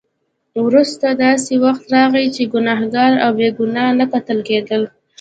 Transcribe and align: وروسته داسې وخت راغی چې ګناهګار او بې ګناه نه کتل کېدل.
وروسته 0.65 1.07
داسې 1.25 1.53
وخت 1.65 1.83
راغی 1.95 2.25
چې 2.35 2.43
ګناهګار 2.53 3.11
او 3.23 3.31
بې 3.37 3.49
ګناه 3.59 3.91
نه 3.99 4.05
کتل 4.13 4.39
کېدل. 4.49 4.81